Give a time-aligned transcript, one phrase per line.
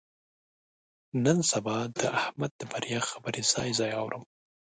[1.23, 4.23] نن سبا د احمد د بریا خبرې ځای ځای اورم.